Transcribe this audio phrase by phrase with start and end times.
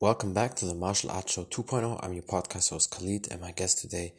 [0.00, 1.98] Welcome back to the Martial Arts Show 2.0.
[2.04, 4.14] I'm your podcast host Khalid, and my guest today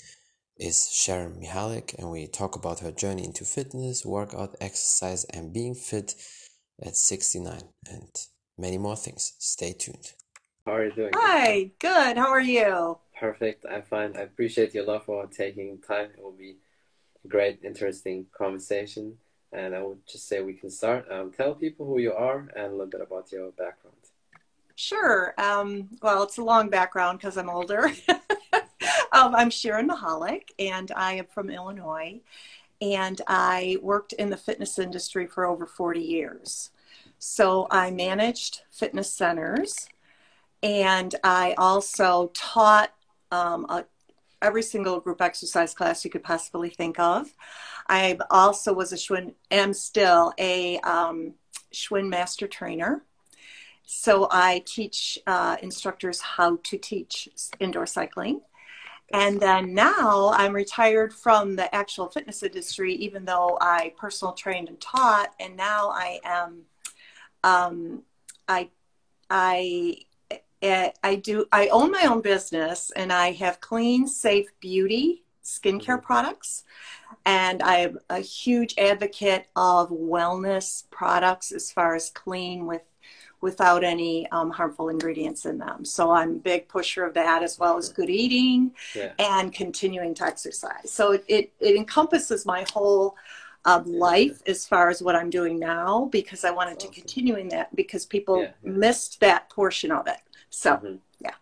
[0.58, 5.74] is Sharon Mihalik, and we talk about her journey into fitness, workout, exercise, and being
[5.74, 6.16] fit
[6.86, 8.10] at 69, and
[8.58, 9.36] many more things.
[9.40, 10.12] Stay tuned.
[10.66, 11.12] How are you doing?
[11.16, 12.18] Hi, good.
[12.18, 12.98] How are you?
[13.18, 13.66] Perfect.
[13.66, 14.18] I'm fine.
[14.18, 16.10] I appreciate your love for taking time.
[16.18, 16.58] It will be
[17.24, 19.18] a great, interesting conversation.
[19.54, 21.10] And I would just say we can start.
[21.10, 23.96] Um, tell people who you are and a little bit about your background.
[24.80, 25.34] Sure.
[25.38, 27.92] Um, well, it's a long background because I'm older.
[29.12, 32.22] um, I'm Sharon Mihalik, and I am from Illinois.
[32.80, 36.72] And I worked in the fitness industry for over 40 years.
[37.18, 39.90] So I managed fitness centers,
[40.64, 42.94] and I also taught
[43.34, 43.84] um, a,
[44.42, 47.36] every single group exercise class you could possibly think of.
[47.90, 51.34] I also was a Schwinn, am still a um,
[51.74, 53.04] Schwinn master trainer.
[53.92, 57.28] So I teach uh, instructors how to teach
[57.60, 58.42] indoor cycling.
[59.12, 64.70] And then now I'm retired from the actual fitness industry, even though I personal trained
[64.70, 65.34] and taught.
[65.40, 66.62] And now I am,
[67.44, 68.04] um,
[68.48, 68.70] I,
[69.28, 70.02] I,
[70.62, 71.48] eh, I do.
[71.52, 76.06] I own my own business, and I have clean, safe beauty skincare mm-hmm.
[76.06, 76.64] products.
[77.26, 82.84] And I'm a huge advocate of wellness products as far as clean with
[83.42, 85.86] without any um, harmful ingredients in them.
[85.86, 89.14] So I'm a big pusher of that as well as good eating yeah.
[89.18, 90.92] and continuing to exercise.
[90.92, 93.16] So it, it, it encompasses my whole
[93.66, 96.92] uh, life as far as what I'm doing now because I wanted awesome.
[96.92, 98.72] to continue in that because people yeah, yeah.
[98.72, 100.22] missed that portion of it.
[100.50, 100.96] So mm-hmm.
[101.20, 101.34] yeah.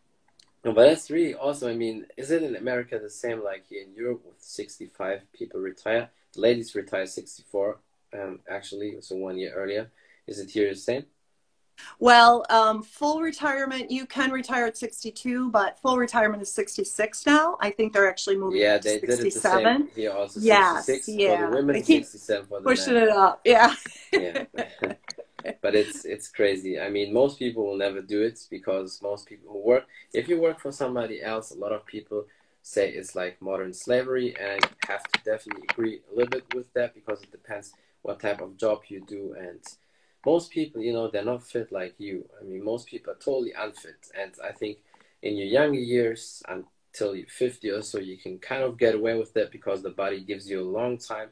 [0.63, 1.69] No, but that's really awesome.
[1.69, 5.59] I mean, is it in America the same like here in Europe with 65 people
[5.59, 6.09] retire?
[6.33, 7.79] The ladies retire 64
[8.13, 9.89] um, actually, so one year earlier.
[10.25, 11.05] Is it here the same?
[11.99, 17.57] Well, um, full retirement, you can retire at 62, but full retirement is 66 now.
[17.61, 19.17] I think they're actually moving yeah, they to 67.
[19.17, 21.37] Did it the same also yes, 66 yeah.
[21.37, 23.03] for the women, 67 for the pushing men.
[23.03, 23.41] it up.
[23.45, 23.73] Yeah.
[24.11, 24.45] yeah.
[25.61, 26.79] but it's it's crazy.
[26.79, 30.39] I mean, most people will never do it because most people who work, if you
[30.39, 32.25] work for somebody else, a lot of people
[32.61, 36.71] say it's like modern slavery, and I have to definitely agree a little bit with
[36.73, 37.71] that because it depends
[38.01, 39.59] what type of job you do and
[40.27, 42.25] most people, you know, they're not fit like you.
[42.37, 44.09] I mean, most people are totally unfit.
[44.21, 44.79] And I think
[45.21, 49.17] in your younger years, until you're 50 or so, you can kind of get away
[49.17, 51.29] with that because the body gives you a long time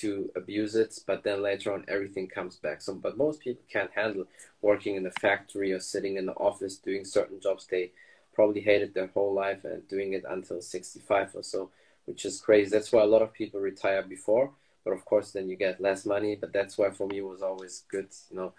[0.00, 0.92] to abuse it.
[1.06, 2.82] But then later on, everything comes back.
[2.82, 4.26] So, but most people can't handle
[4.60, 7.92] working in a factory or sitting in the office doing certain jobs they
[8.34, 11.70] probably hated their whole life and doing it until 65 or so,
[12.04, 12.68] which is crazy.
[12.68, 14.50] That's why a lot of people retire before
[14.84, 16.36] but of course then you get less money.
[16.36, 18.52] But that's why for me it was always good you know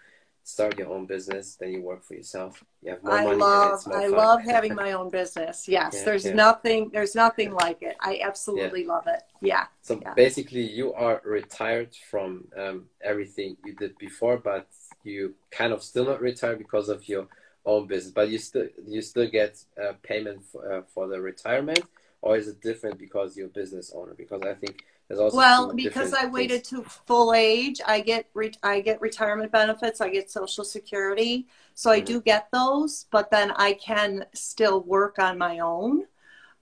[0.46, 2.62] start your own business then you work for yourself.
[2.80, 4.12] You have more I money love i fun.
[4.12, 5.66] love having my own business.
[5.68, 6.34] Yes yeah, there's yeah.
[6.34, 7.96] nothing there's nothing like it.
[8.00, 8.88] I absolutely yeah.
[8.88, 9.22] love it.
[9.40, 14.68] Yeah so basically you are retired from um, everything you did before but
[15.02, 17.26] you kind of still not retired because of your
[17.64, 18.12] own business.
[18.12, 21.82] But you still you still get uh, payment for, uh, for the retirement
[22.22, 24.14] or is it different because you're a business owner?
[24.14, 29.00] Because i think well, because I waited to full age, I get re- I get
[29.00, 31.96] retirement benefits, I get Social Security, so mm-hmm.
[31.96, 33.06] I do get those.
[33.10, 36.06] But then I can still work on my own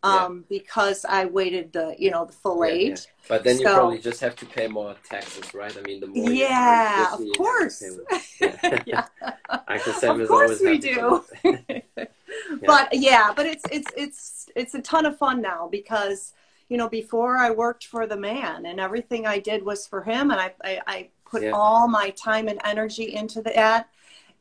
[0.05, 0.59] um, yeah.
[0.59, 3.00] because I waited the you know the full yeah, age.
[3.00, 3.25] Yeah.
[3.28, 5.75] But then so, you probably just have to pay more taxes, right?
[5.76, 7.82] I mean, the more yeah, of course.
[8.87, 9.06] yeah,
[9.50, 11.25] of course we do.
[12.66, 16.34] but yeah, but it's it's it's it's a ton of fun now because
[16.74, 20.32] you know, before I worked for the man and everything I did was for him.
[20.32, 21.52] And I, I, I put yeah.
[21.52, 23.90] all my time and energy into that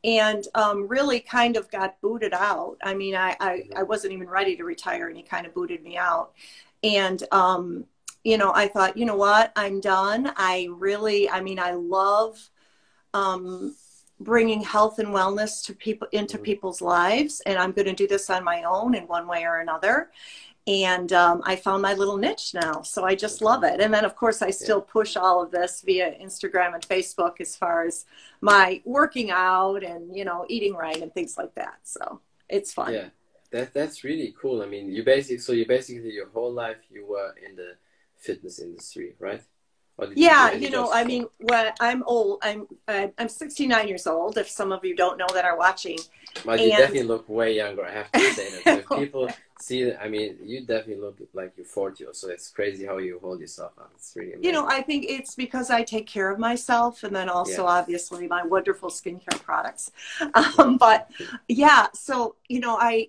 [0.02, 2.76] and um, really kind of got booted out.
[2.82, 3.68] I mean, I, I.
[3.76, 6.32] I, wasn't even ready to retire and he kind of booted me out.
[6.82, 7.84] And, um,
[8.24, 10.32] you know, I thought, you know what, I'm done.
[10.36, 12.50] I really, I mean, I love
[13.12, 13.76] um,
[14.18, 16.46] bringing health and wellness to people into mm-hmm.
[16.46, 17.42] people's lives.
[17.46, 20.10] And I'm going to do this on my own in one way or another
[20.66, 22.82] and um, I found my little niche now.
[22.82, 23.80] So I just love it.
[23.80, 27.54] And then, of course, I still push all of this via Instagram and Facebook as
[27.54, 28.06] far as
[28.40, 31.78] my working out and you know eating right and things like that.
[31.82, 32.94] So it's fun.
[32.94, 33.08] Yeah,
[33.50, 34.62] that that's really cool.
[34.62, 37.76] I mean, you basically so you basically your whole life you were in the
[38.16, 39.42] fitness industry, right?
[40.14, 44.36] Yeah, you, you know, I mean, when I'm old, I'm I'm 69 years old.
[44.38, 45.98] If some of you don't know that are watching,
[46.44, 46.78] well, you and...
[46.78, 47.86] definitely look way younger.
[47.86, 48.78] I have to say that.
[48.80, 49.28] if people
[49.60, 52.06] see, I mean, you definitely look like you're 40.
[52.12, 53.92] So it's crazy how you hold yourself up.
[53.94, 54.44] It's really amazing.
[54.44, 57.70] You know, I think it's because I take care of myself, and then also yeah.
[57.70, 59.90] obviously my wonderful skincare products.
[60.58, 61.10] Um, but
[61.48, 63.08] yeah, so you know, I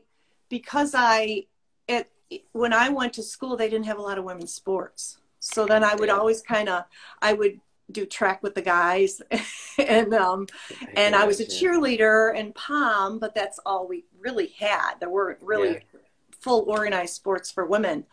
[0.50, 1.46] because I
[1.88, 2.12] it
[2.52, 5.18] when I went to school, they didn't have a lot of women's sports.
[5.46, 6.16] So then I would yeah.
[6.16, 6.86] always kind of,
[7.22, 7.60] I would
[7.92, 9.22] do track with the guys
[9.78, 10.48] and um
[10.96, 15.38] and I was a cheerleader and pom but that's all we really had there weren't
[15.40, 16.00] really yeah.
[16.40, 18.06] full organized sports for women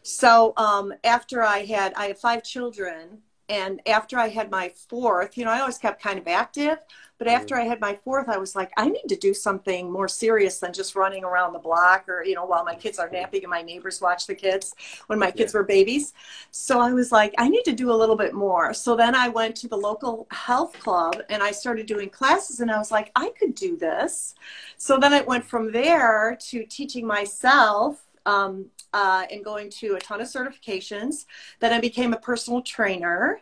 [0.00, 5.36] so um after I had I have five children and after I had my fourth
[5.36, 6.78] you know I always kept kind of active
[7.18, 10.06] but after I had my fourth, I was like, I need to do something more
[10.06, 13.42] serious than just running around the block or, you know, while my kids are napping
[13.42, 14.72] and my neighbors watch the kids
[15.08, 15.58] when my kids yeah.
[15.58, 16.14] were babies.
[16.52, 18.72] So I was like, I need to do a little bit more.
[18.72, 22.70] So then I went to the local health club and I started doing classes and
[22.70, 24.36] I was like, I could do this.
[24.76, 30.00] So then it went from there to teaching myself um, uh, and going to a
[30.00, 31.26] ton of certifications.
[31.60, 33.40] Then I became a personal trainer.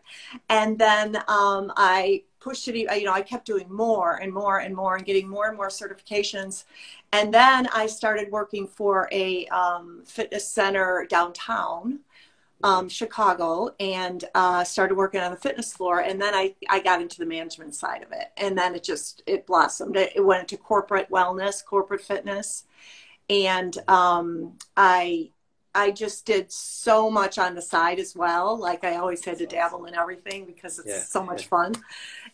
[0.48, 4.74] And then um, I pushed it, you know, I kept doing more and more and
[4.74, 6.64] more and getting more and more certifications.
[7.12, 12.00] And then I started working for a um, fitness center downtown.
[12.64, 16.00] Um, Chicago and uh, started working on the fitness floor.
[16.00, 18.32] And then I, I got into the management side of it.
[18.38, 19.94] And then it just, it blossomed.
[19.94, 22.64] It, it went into corporate wellness, corporate fitness.
[23.28, 25.32] And um, I
[25.76, 28.56] I just did so much on the side as well.
[28.56, 31.48] Like I always had to dabble in everything because it's yeah, so much yeah.
[31.48, 31.74] fun.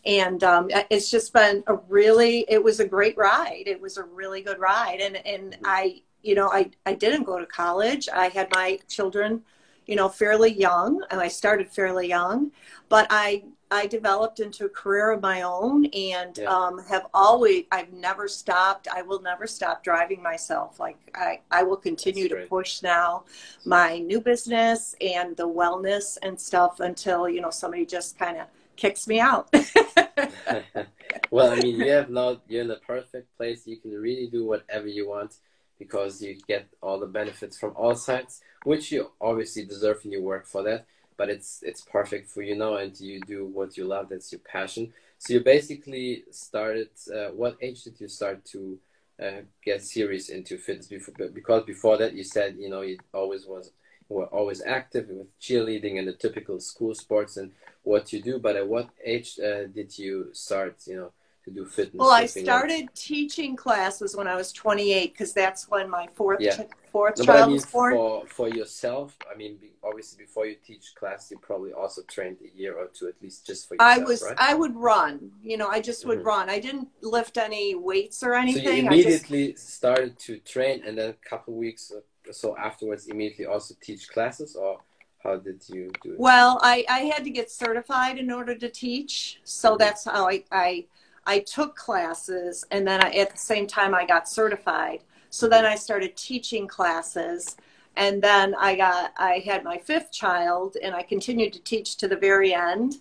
[0.06, 3.65] And um, it's just been a really, it was a great ride.
[3.67, 5.00] It was a really good ride.
[5.00, 8.09] And, and I, you know, I, I didn't go to college.
[8.09, 9.43] I had my children,
[9.87, 12.53] you know, fairly young and I started fairly young,
[12.89, 16.44] but I I developed into a career of my own and yeah.
[16.44, 18.86] um, have always, I've never stopped.
[18.92, 20.78] I will never stop driving myself.
[20.78, 23.24] Like I, I will continue to push now
[23.64, 28.46] my new business and the wellness and stuff until, you know, somebody just kind of
[28.76, 29.48] kicks me out.
[31.30, 33.66] well, I mean, you have now, you're in the perfect place.
[33.66, 35.36] You can really do whatever you want
[35.78, 40.22] because you get all the benefits from all sides, which you obviously deserve and you
[40.22, 40.84] work for that
[41.17, 44.41] but it's it's perfect for you now and you do what you love that's your
[44.41, 48.79] passion so you basically started uh, what age did you start to
[49.23, 53.47] uh, get serious into fitness before because before that you said you know you always
[53.47, 53.70] was
[54.09, 57.50] were always active with cheerleading and the typical school sports and
[57.82, 61.12] what you do but at what age uh, did you start you know
[61.44, 61.99] to do fitness?
[61.99, 66.62] Well, I started teaching classes when I was 28 because that's when my fourth yeah.
[66.93, 67.61] Fourth no, child I mean.
[67.61, 72.56] For for yourself, I mean, obviously before you teach class, you probably also trained a
[72.56, 73.99] year or two at least just for yourself.
[73.99, 74.37] I was right?
[74.39, 75.33] I would run.
[75.43, 76.29] You know, I just would mm-hmm.
[76.29, 76.50] run.
[76.50, 78.65] I didn't lift any weights or anything.
[78.65, 79.75] So you immediately just...
[79.75, 82.03] started to train, and then a couple weeks or
[82.33, 84.79] so afterwards, immediately also teach classes, or
[85.23, 86.21] how did you do it?
[86.21, 89.41] Well, I, I had to get certified in order to teach.
[89.44, 89.79] So mm-hmm.
[89.79, 90.87] that's how I, I
[91.25, 95.00] I took classes and then I, at the same time I got certified.
[95.32, 97.56] So then I started teaching classes
[97.96, 102.06] and then I got I had my fifth child and I continued to teach to
[102.06, 102.96] the very end.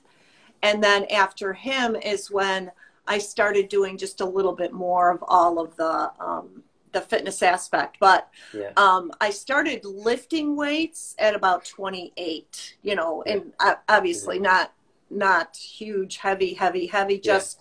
[0.64, 2.72] And then after him is when
[3.06, 6.64] I started doing just a little bit more of all of the um,
[6.94, 7.98] the fitness aspect.
[8.00, 8.72] But yeah.
[8.78, 12.78] um, I started lifting weights at about 28.
[12.82, 13.52] You know, and
[13.90, 14.46] obviously mm-hmm.
[14.46, 14.74] not
[15.10, 17.20] not huge, heavy, heavy, heavy.
[17.20, 17.60] Just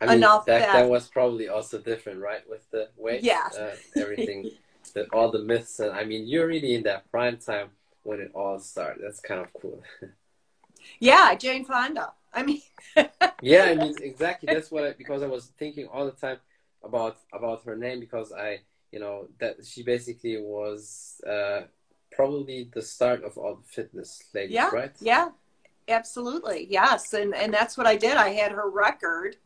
[0.00, 2.48] I mean, enough back that, then was probably also different, right?
[2.48, 4.50] With the weight, yeah, uh, everything,
[4.92, 7.70] the, all the myths, and I mean, you're really in that prime time
[8.02, 9.02] when it all started.
[9.02, 9.82] That's kind of cool.
[11.00, 12.12] yeah, Jane Fonda.
[12.32, 12.62] I mean,
[13.40, 14.52] yeah, I mean exactly.
[14.52, 16.38] That's what I, because I was thinking all the time
[16.82, 21.62] about about her name because I, you know, that she basically was uh,
[22.10, 24.92] probably the start of all the fitness ladies, yeah, right?
[25.00, 25.28] Yeah,
[25.88, 28.16] absolutely, yes, and and that's what I did.
[28.16, 29.36] I had her record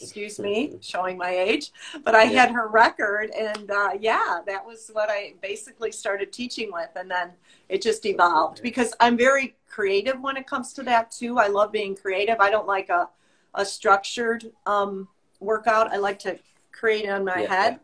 [0.00, 1.72] excuse me, showing my age,
[2.04, 2.40] but I yeah.
[2.40, 7.10] had her record, and uh, yeah, that was what I basically started teaching with, and
[7.10, 7.32] then
[7.68, 11.38] it just evolved because I'm very creative when it comes to that too.
[11.38, 12.40] I love being creative.
[12.40, 13.08] I don't like a
[13.54, 15.08] a structured um,
[15.40, 15.92] workout.
[15.92, 16.38] I like to
[16.72, 17.80] create in my yeah, head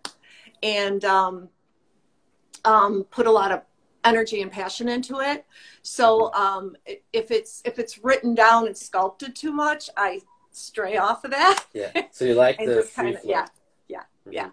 [0.62, 1.49] and um,
[2.64, 3.62] um, put a lot of
[4.04, 5.44] energy and passion into it.
[5.82, 6.42] So mm-hmm.
[6.42, 6.76] um,
[7.12, 10.20] if it's if it's written down and sculpted too much, I
[10.57, 11.65] stray off of that.
[11.73, 11.93] Yeah.
[12.11, 13.47] So you like the free kind of, Yeah.
[13.89, 14.01] Yeah.
[14.01, 14.33] Mm-hmm.
[14.33, 14.51] Yeah.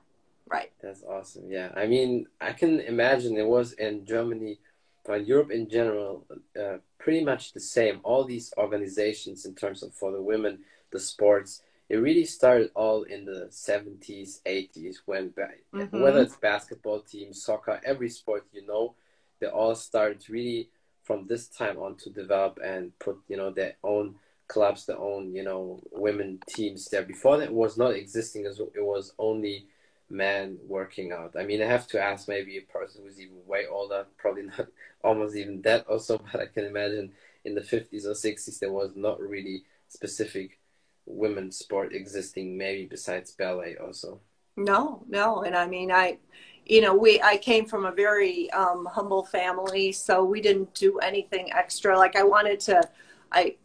[0.48, 0.72] Right.
[0.82, 1.50] That's awesome.
[1.50, 1.72] Yeah.
[1.76, 4.60] I mean, I can imagine it was in Germany
[5.06, 6.26] but Europe in general,
[6.60, 8.00] uh, pretty much the same.
[8.04, 10.60] All these organizations, in terms of for the women,
[10.92, 16.02] the sports, it really started all in the 70s, 80s, when mm-hmm.
[16.02, 18.96] whether it's basketball team, soccer, every sport you know,
[19.40, 20.70] they all started really
[21.04, 24.16] from this time on to develop and put you know their own
[24.54, 27.04] clubs, their own you know women teams there.
[27.04, 29.68] Before that was not existing as it was only
[30.10, 31.34] men working out.
[31.38, 34.68] I mean, I have to ask maybe a person who's even way older, probably not
[35.04, 37.12] almost even that also, but I can imagine
[37.44, 40.60] in the 50s or 60s there was not really specific
[41.06, 44.22] women's sport existing, maybe besides ballet also.
[44.56, 46.20] No, no, and I mean, I,
[46.66, 51.00] you know, we I came from a very um, humble family, so we didn't do
[51.00, 51.98] anything extra.
[51.98, 52.88] Like I wanted to,
[53.32, 53.56] I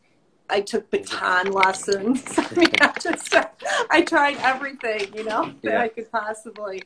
[0.51, 2.25] I took baton lessons.
[2.39, 3.35] I mean, I just
[3.91, 5.81] I tried everything, you know, that yeah.
[5.81, 6.83] I could possibly.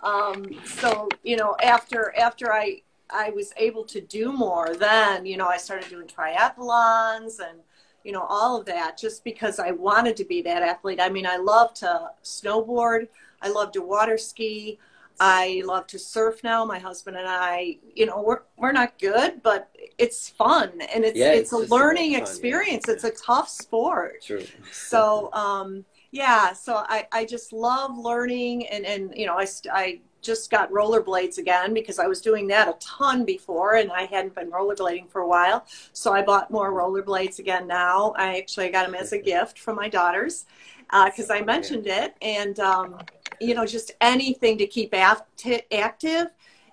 [0.00, 5.36] Um, so you know, after after I I was able to do more, then you
[5.36, 7.58] know I started doing triathlons and
[8.04, 11.00] you know all of that just because I wanted to be that athlete.
[11.00, 13.08] I mean, I love to snowboard.
[13.40, 14.78] I love to water ski.
[15.20, 16.64] I love to surf now.
[16.64, 21.18] My husband and I, you know, we're we're not good, but it's fun and it's
[21.18, 22.84] yeah, it's, it's a learning experience.
[22.86, 22.94] Yeah.
[22.94, 24.22] It's a tough sport.
[24.22, 24.44] True.
[24.70, 30.00] so um, yeah, so I I just love learning and and you know I I
[30.20, 34.34] just got rollerblades again because I was doing that a ton before and I hadn't
[34.34, 35.64] been rollerblading for a while.
[35.92, 38.14] So I bought more rollerblades again now.
[38.16, 40.46] I actually got them as a gift from my daughters
[40.90, 42.60] because uh, I mentioned it and.
[42.60, 42.98] Um,
[43.40, 46.28] you know, just anything to keep active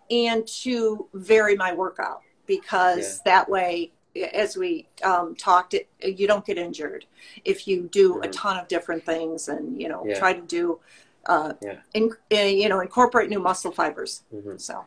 [0.09, 3.33] and to vary my workout because yeah.
[3.33, 3.91] that way,
[4.33, 7.05] as we um, talked, it, you don't get injured
[7.43, 8.23] if you do mm-hmm.
[8.23, 10.17] a ton of different things and, you know, yeah.
[10.17, 10.79] try to do,
[11.25, 11.77] uh, yeah.
[11.93, 14.23] in, uh, you know, incorporate new muscle fibers.
[14.33, 14.57] Mm-hmm.
[14.57, 14.85] So.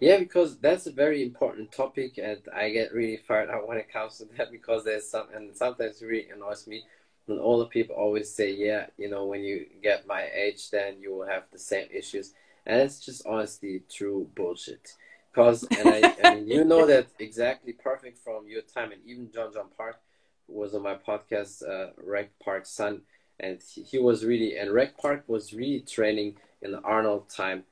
[0.00, 3.90] Yeah, because that's a very important topic, and I get really fired up when it
[3.92, 6.84] comes to that because there's some, and sometimes it really annoys me
[7.28, 11.00] and all the people always say, yeah, you know, when you get my age, then
[11.00, 12.34] you will have the same issues.
[12.66, 14.94] And it's just honestly true bullshit.
[15.30, 18.92] Because, and I, I mean, you know that exactly perfect from your time.
[18.92, 20.00] And even Jon Jon Park
[20.46, 23.02] was on my podcast, uh, Reg Park's son.
[23.40, 27.64] And he, he was really, and Reg Park was really training in the Arnold time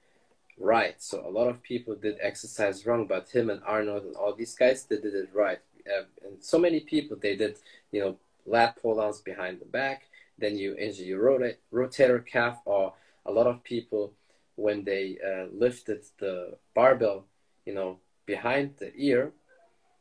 [0.58, 1.00] right.
[1.00, 4.54] So a lot of people did exercise wrong, but him and Arnold and all these
[4.54, 5.58] guys, they did it right.
[5.86, 7.58] Uh, and so many people, they did,
[7.90, 10.08] you know, lat pull downs behind the back,
[10.38, 12.94] then you injure your rota- rotator cuff, or
[13.26, 14.12] a lot of people
[14.56, 17.26] when they uh, lifted the barbell,
[17.64, 19.32] you know, behind the ear.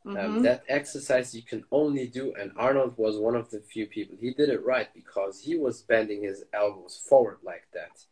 [0.04, 0.36] Um, mm-hmm.
[0.36, 4.16] Um, that exercise you can only do, and Arnold was one of the few people.
[4.20, 8.02] He did it right because he was bending his elbows forward like that,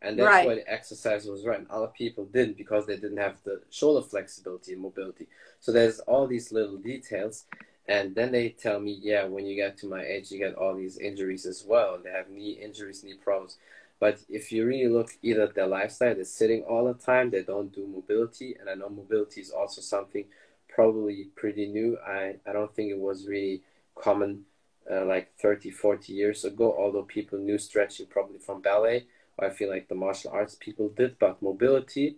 [0.00, 0.46] and that's right.
[0.46, 1.58] why the exercise was right.
[1.58, 5.26] And other people didn't because they didn't have the shoulder flexibility and mobility.
[5.58, 7.46] So there's all these little details,
[7.88, 10.74] and then they tell me, yeah, when you get to my age, you get all
[10.74, 11.98] these injuries as well.
[12.02, 13.56] They have knee injuries, knee problems.
[13.98, 17.42] But if you really look either at their lifestyle, they're sitting all the time, they
[17.42, 18.56] don't do mobility.
[18.58, 20.24] And I know mobility is also something
[20.68, 21.98] probably pretty new.
[22.06, 23.62] I, I don't think it was really
[23.94, 24.44] common
[24.90, 29.06] uh, like 30, 40 years ago, although people knew stretching probably from ballet.
[29.36, 32.16] Or I feel like the martial arts people did, but mobility,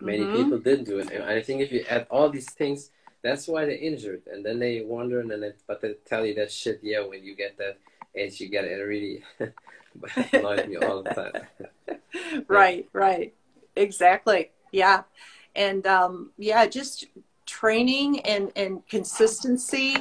[0.00, 0.36] many mm-hmm.
[0.36, 1.10] people didn't do it.
[1.10, 2.90] And I think if you add all these things,
[3.22, 6.34] that's why they're injured, and then they wonder, and then they, but they tell you
[6.34, 6.80] that shit.
[6.82, 7.78] Yeah, when you get that
[8.14, 8.76] age, you get it.
[8.76, 9.22] really
[10.32, 11.98] annoys me all the time.
[12.48, 13.34] right, right,
[13.76, 14.50] exactly.
[14.72, 15.02] Yeah,
[15.56, 17.06] and um, yeah, just
[17.46, 19.96] training and and consistency,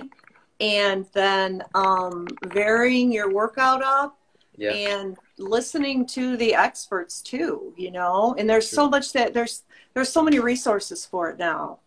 [0.59, 4.17] and then um, varying your workout up.
[4.59, 4.71] Yeah.
[4.71, 9.61] and listening to the experts too you know and there's so much that there's
[9.93, 11.77] there's so many resources for it now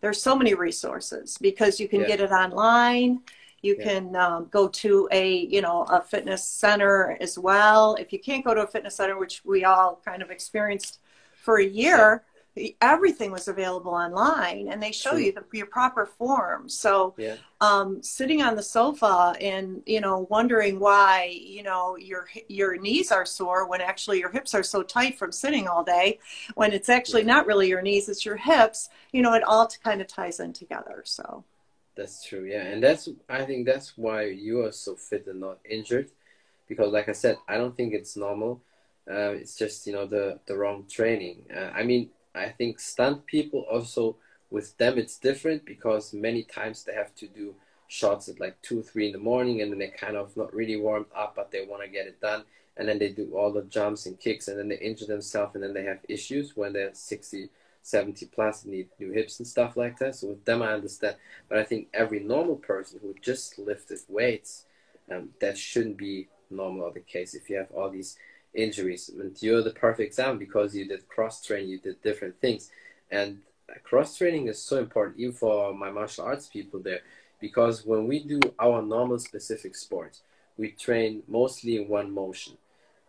[0.00, 2.06] there's so many resources because you can yeah.
[2.06, 3.20] get it online
[3.62, 3.84] you yeah.
[3.84, 8.44] can um, go to a you know a fitness center as well if you can't
[8.44, 11.00] go to a fitness center which we all kind of experienced
[11.42, 12.24] for a year
[12.80, 15.20] everything was available online and they show True.
[15.20, 17.36] you the, your proper form so yeah.
[17.60, 23.10] um, sitting on the sofa and you know wondering why you know your your knees
[23.12, 26.18] are sore when actually your hips are so tight from sitting all day
[26.54, 27.34] when it's actually yeah.
[27.34, 30.52] not really your knees it's your hips you know it all kind of ties in
[30.52, 31.44] together so
[31.96, 35.58] that's true yeah and that's i think that's why you are so fit and not
[35.68, 36.10] injured
[36.68, 38.62] because like i said i don't think it's normal
[39.10, 43.26] uh, it's just you know the the wrong training uh, i mean I think stunt
[43.26, 44.16] people also
[44.50, 47.54] with them it's different because many times they have to do
[47.88, 50.76] shots at like two, three in the morning, and then they're kind of not really
[50.76, 52.44] warmed up, but they want to get it done,
[52.76, 55.64] and then they do all the jumps and kicks, and then they injure themselves, and
[55.64, 57.48] then they have issues when they're 60,
[57.82, 60.14] 70 plus need new hips and stuff like that.
[60.14, 61.16] So with them, I understand.
[61.48, 64.66] But I think every normal person who just lifted weights,
[65.10, 68.16] um, that shouldn't be normal or the case if you have all these
[68.54, 69.08] injuries.
[69.08, 72.70] And you're the perfect example because you did cross training, you did different things.
[73.10, 73.38] And
[73.84, 77.00] cross training is so important, even for my martial arts people there,
[77.40, 80.22] because when we do our normal specific sports,
[80.56, 82.56] we train mostly in one motion.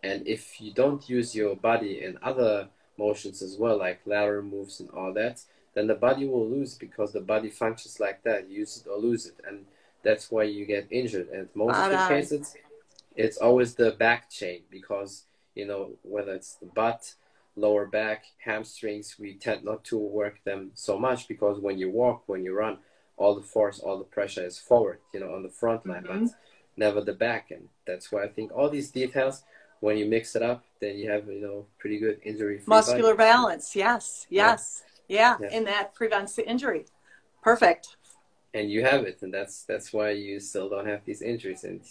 [0.03, 4.79] And if you don't use your body in other motions as well, like lateral moves
[4.79, 5.41] and all that,
[5.73, 8.49] then the body will lose because the body functions like that.
[8.49, 9.35] Use it or lose it.
[9.47, 9.65] And
[10.03, 11.29] that's why you get injured.
[11.29, 12.55] And most of the cases,
[13.15, 15.23] it's always the back chain because,
[15.55, 17.13] you know, whether it's the butt,
[17.55, 22.23] lower back, hamstrings, we tend not to work them so much because when you walk,
[22.27, 22.77] when you run,
[23.17, 26.25] all the force, all the pressure is forward, you know, on the front line, mm-hmm.
[26.25, 26.35] but
[26.77, 27.51] never the back.
[27.51, 29.43] And that's why I think all these details,
[29.81, 32.61] when you mix it up, then you have, you know, pretty good injury.
[32.65, 33.29] Muscular body.
[33.29, 33.75] balance.
[33.75, 34.25] Yes.
[34.29, 34.83] Yes.
[35.07, 35.37] Yeah.
[35.41, 35.49] yeah.
[35.51, 36.85] And that prevents the injury.
[37.41, 37.97] Perfect.
[38.53, 39.21] And you have it.
[39.21, 41.63] And that's, that's why you still don't have these injuries.
[41.63, 41.81] And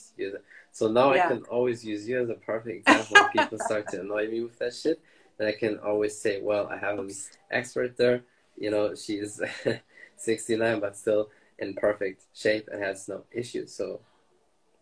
[0.73, 1.27] so now yeah.
[1.27, 4.43] I can always use you as a perfect example when people start to annoy me
[4.43, 5.01] with that shit.
[5.39, 7.11] And I can always say, well, I have an
[7.51, 8.23] expert there.
[8.57, 9.41] You know, she's
[10.17, 13.73] 69, but still in perfect shape and has no issues.
[13.73, 14.01] So,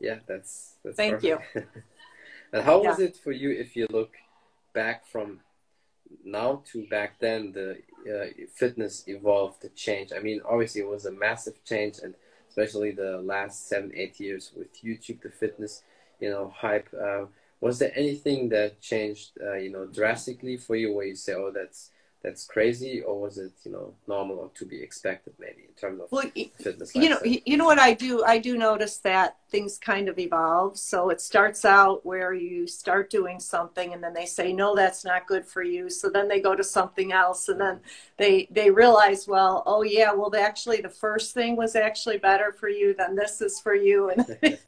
[0.00, 0.97] yeah, that's that's.
[0.97, 1.47] Thank perfect.
[1.54, 1.62] you.
[2.52, 2.90] and how yeah.
[2.90, 4.14] was it for you if you look
[4.75, 5.40] back from
[6.25, 7.52] now to back then?
[7.52, 7.78] The
[8.09, 10.13] uh, fitness evolved, to change.
[10.15, 12.15] I mean, obviously it was a massive change, and
[12.49, 15.83] especially the last seven, eight years with YouTube, the fitness,
[16.21, 16.89] you know, hype.
[16.95, 17.27] Uh,
[17.61, 21.51] was there anything that changed, uh, you know, drastically for you, where you say, "Oh,
[21.51, 21.91] that's
[22.26, 26.00] that's crazy, or was it, you know, normal or to be expected, maybe in terms
[26.00, 26.28] of well,
[26.59, 28.25] fitness?" You know, you know what I do.
[28.25, 30.76] I do notice that things kind of evolve.
[30.76, 35.04] So it starts out where you start doing something, and then they say, "No, that's
[35.04, 37.78] not good for you." So then they go to something else, and then
[38.16, 42.68] they they realize, well, oh yeah, well, actually, the first thing was actually better for
[42.68, 44.26] you than this is for you, and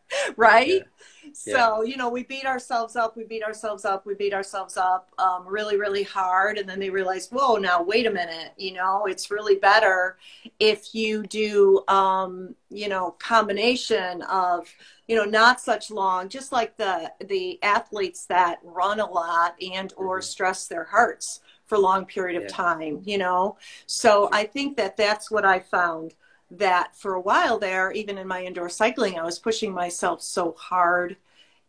[0.36, 0.68] right.
[0.68, 0.99] Yeah
[1.32, 5.10] so, you know, we beat ourselves up, we beat ourselves up, we beat ourselves up
[5.18, 6.58] um, really, really hard.
[6.58, 10.16] And then they realize, whoa, now wait a minute, you know, it's really better
[10.58, 14.68] if you do, um, you know, combination of,
[15.08, 19.92] you know, not such long, just like the, the athletes that run a lot and
[19.96, 20.24] or mm-hmm.
[20.24, 22.48] stress their hearts for a long period of yeah.
[22.48, 23.56] time, you know?
[23.86, 26.14] So I think that that's what I found
[26.50, 30.52] that for a while there, even in my indoor cycling, I was pushing myself so
[30.58, 31.16] hard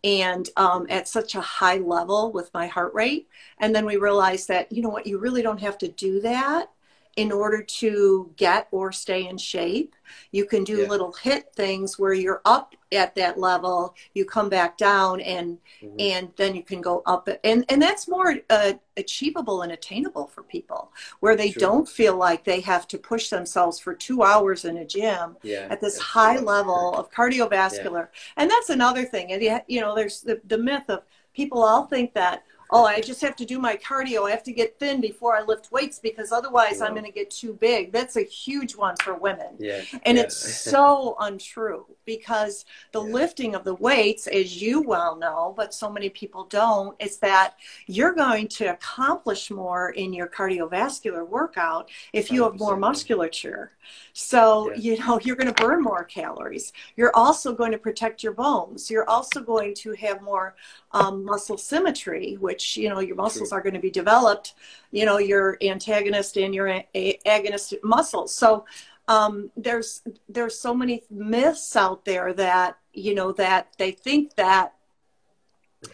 [0.04, 3.28] and um, at such a high level with my heart rate.
[3.60, 6.70] And then we realized that, you know what, you really don't have to do that
[7.18, 9.96] in order to get or stay in shape.
[10.32, 10.88] You can do yeah.
[10.88, 15.96] little hit things where you're up at that level, you come back down, and mm-hmm.
[16.00, 17.30] and then you can go up.
[17.44, 21.60] And and that's more uh, achievable and attainable for people where they sure.
[21.60, 25.68] don't feel like they have to push themselves for two hours in a gym yeah,
[25.70, 28.08] at this high level of cardiovascular.
[28.12, 28.34] Yeah.
[28.38, 29.32] And that's another thing.
[29.32, 33.22] And you know, there's the the myth of people all think that oh, I just
[33.22, 34.28] have to do my cardio.
[34.28, 36.86] I have to get thin before I lift weights because otherwise yeah.
[36.86, 37.92] I'm going to get too big.
[37.92, 39.56] That's a huge one for women.
[39.60, 39.82] Yeah.
[40.04, 40.24] And yeah.
[40.24, 43.14] it's so untrue because the yeah.
[43.14, 47.56] lifting of the weights, as you well know, but so many people don't, is that
[47.88, 53.72] you're going to accomplish more in your cardiovascular workout if you have more musculature.
[54.14, 56.72] So, you know, you're going to burn more calories.
[56.96, 58.90] You're also going to protect your bones.
[58.90, 60.56] You're also going to have more
[60.94, 63.58] um, muscle symmetry, which, you know, your muscles True.
[63.58, 64.54] are going to be developed,
[64.92, 68.34] you know, your antagonist and your a- agonist muscles.
[68.34, 68.66] So
[69.08, 74.74] um, there's, there's so many myths out there that, you know, that they think that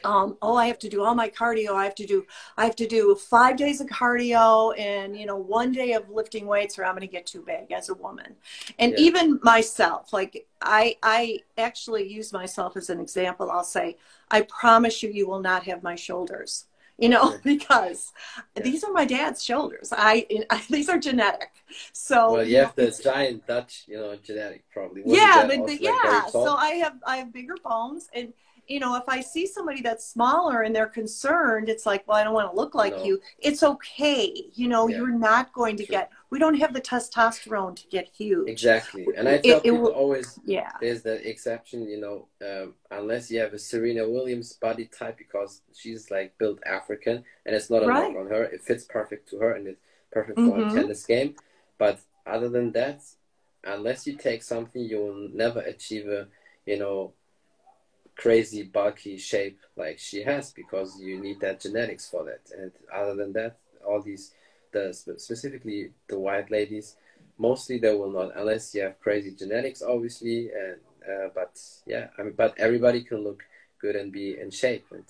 [0.03, 1.73] um, oh, I have to do all my cardio.
[1.73, 2.25] I have to do,
[2.57, 6.45] I have to do five days of cardio and, you know, one day of lifting
[6.45, 8.35] weights or I'm going to get too big as a woman.
[8.79, 8.99] And yeah.
[8.99, 13.49] even myself, like I, I actually use myself as an example.
[13.49, 13.97] I'll say,
[14.29, 16.65] I promise you, you will not have my shoulders,
[16.97, 18.11] you know, because
[18.57, 18.63] yeah.
[18.63, 19.93] these are my dad's shoulders.
[19.95, 21.51] I, I, these are genetic.
[21.93, 25.03] So, well, you have the giant Dutch, you know, genetic probably.
[25.03, 26.25] Wasn't yeah, but yeah.
[26.27, 28.33] so I have, I have bigger bones and,
[28.67, 32.23] you know, if I see somebody that's smaller and they're concerned, it's like, well, I
[32.23, 33.03] don't want to look like no.
[33.03, 33.21] you.
[33.39, 34.49] It's okay.
[34.53, 34.97] You know, yeah.
[34.97, 35.93] you're not going to True.
[35.93, 38.49] get, we don't have the testosterone to get huge.
[38.49, 39.07] Exactly.
[39.15, 43.31] And I tell it, people it always, yeah, there's the exception, you know, um, unless
[43.31, 47.83] you have a Serena Williams body type because she's like built African and it's not
[47.83, 48.11] a right.
[48.11, 48.43] knock on her.
[48.43, 50.77] It fits perfect to her and it's perfect for mm-hmm.
[50.77, 51.35] a tennis game.
[51.77, 53.01] But other than that,
[53.63, 56.27] unless you take something, you will never achieve a,
[56.65, 57.13] you know,
[58.17, 63.15] crazy bulky shape like she has because you need that genetics for that and other
[63.15, 64.31] than that all these
[64.71, 66.95] the specifically the white ladies,
[67.37, 70.49] mostly they will not unless you have crazy genetics, obviously.
[70.51, 70.77] And
[71.07, 73.43] uh, but yeah, I mean, but everybody can look
[73.79, 74.85] good and be in shape.
[74.91, 75.03] And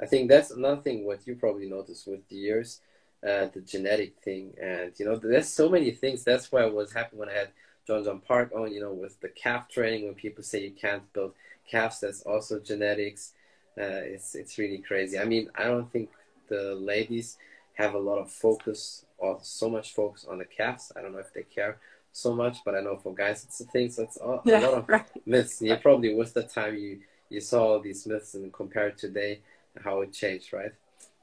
[0.00, 2.80] I think that's another thing what you probably noticed with the years,
[3.22, 4.54] uh, the genetic thing.
[4.62, 6.24] And you know, there's so many things.
[6.24, 7.48] That's why was happy when I had
[7.86, 8.72] Jon Jon Park on.
[8.72, 11.34] You know, with the calf training, when people say you can't build
[11.70, 13.32] calves, that's also genetics.
[13.78, 15.18] Uh, it's it's really crazy.
[15.18, 16.10] I mean, I don't think
[16.48, 17.38] the ladies
[17.74, 20.92] have a lot of focus or so much focus on the calves.
[20.96, 21.78] I don't know if they care
[22.12, 23.90] so much, but I know for guys it's a thing.
[23.90, 25.06] So it's a, yeah, lot of right.
[25.26, 25.62] myths.
[25.62, 29.40] You probably with the time you you saw all these myths and compared today
[29.84, 30.72] how it changed, right?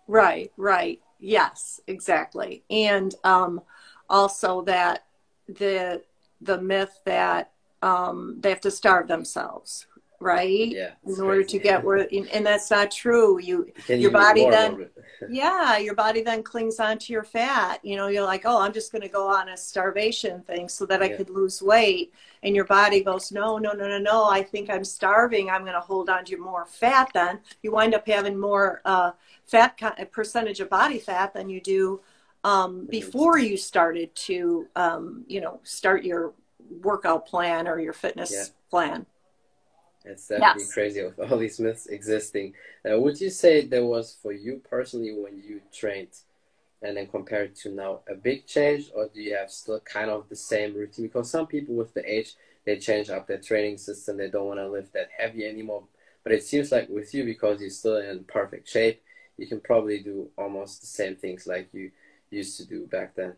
[0.08, 1.02] Right, right.
[1.20, 2.64] Yes, exactly.
[2.70, 3.62] And um,
[4.10, 5.06] also that
[5.48, 6.02] the
[6.42, 9.88] the myth that um, they have to starve themselves
[10.20, 10.70] right?
[10.70, 10.92] Yeah.
[11.06, 11.58] In order crazy.
[11.58, 13.40] to get where, and that's not true.
[13.40, 14.90] You, your you body then,
[15.30, 17.80] yeah, your body then clings onto your fat.
[17.84, 20.86] You know, you're like, oh, I'm just going to go on a starvation thing so
[20.88, 22.14] that I could lose weight.
[22.44, 24.26] And your body goes, no, no, no, no, no.
[24.26, 25.50] I think I'm starving.
[25.50, 27.12] I'm going to hold on to more fat.
[27.14, 29.12] Then you wind up having more uh,
[29.46, 29.80] fat
[30.12, 32.02] percentage of body fat than you do
[32.44, 36.34] um, before you started to, um, you know, start your
[36.82, 38.46] workout plan or your fitness yeah.
[38.70, 39.06] plan.
[40.10, 40.74] It's definitely yes.
[40.74, 42.54] crazy with all these myths existing.
[42.90, 46.16] Uh, would you say there was for you personally when you trained
[46.82, 50.30] and then compared to now a big change or do you have still kind of
[50.30, 51.06] the same routine?
[51.06, 54.18] Because some people with the age, they change up their training system.
[54.18, 55.84] They don't want to lift that heavy anymore.
[56.24, 59.02] But it seems like with you, because you're still in perfect shape,
[59.38, 61.92] you can probably do almost the same things like you
[62.30, 63.34] used to do back then.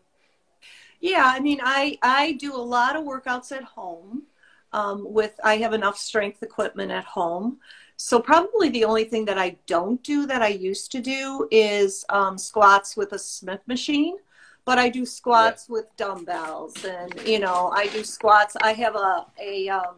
[1.00, 4.24] Yeah, I mean, I, I do a lot of workouts at home
[4.72, 7.58] um, with I have enough strength equipment at home.
[7.96, 12.04] So probably the only thing that I don't do that I used to do is
[12.08, 14.16] um, squats with a Smith machine.
[14.64, 15.74] But I do squats yeah.
[15.74, 18.56] with dumbbells, and you know I do squats.
[18.62, 19.96] I have a a um,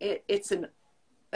[0.00, 0.68] it, it's an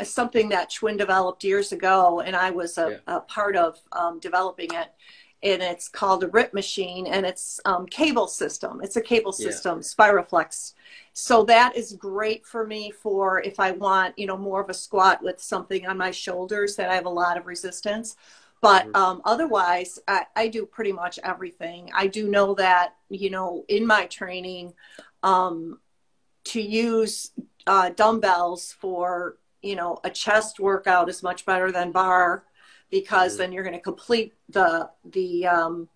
[0.03, 3.17] something that Schwinn developed years ago, and I was a, yeah.
[3.17, 4.89] a part of um, developing it
[5.43, 9.79] and it's called a rip machine and it's um, cable system it's a cable system
[9.79, 9.83] yeah.
[9.83, 10.75] spiroflex
[11.13, 14.75] so that is great for me for if i want you know more of a
[14.75, 18.17] squat with something on my shoulders that i have a lot of resistance
[18.61, 18.97] but mm-hmm.
[18.97, 23.87] um, otherwise I, I, do pretty much everything i do know that you know in
[23.87, 24.73] my training
[25.23, 25.79] um,
[26.45, 27.31] to use
[27.67, 32.45] uh, dumbbells for you know a chest workout is much better than bar
[32.91, 33.43] because mm-hmm.
[33.43, 35.89] then you're going to complete the the um,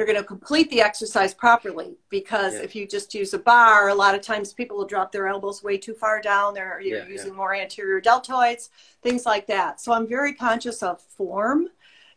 [0.00, 2.62] you're going to complete the exercise properly because yeah.
[2.62, 5.62] if you just use a bar a lot of times people will drop their elbows
[5.62, 7.36] way too far down they're you're yeah, using yeah.
[7.36, 8.70] more anterior deltoids
[9.02, 11.68] things like that so i'm very conscious of form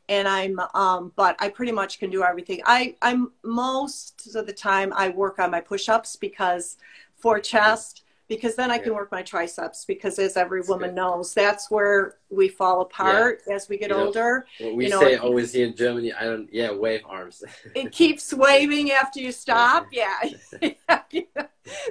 [0.08, 4.54] and i'm um, but i pretty much can do everything i i'm most of the
[4.54, 6.78] time i work on my push-ups because
[7.18, 10.96] for chest because then I can work my triceps because as every that's woman good.
[10.96, 13.56] knows, that's where we fall apart yeah.
[13.56, 14.46] as we get you know, older.
[14.60, 17.44] we you know, say always here in Germany, I don't, yeah, wave arms.
[17.76, 19.88] it keeps waving after you stop.
[19.92, 20.20] Yeah.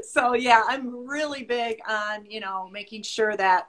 [0.03, 3.69] so yeah, I'm really big on, you know, making sure that,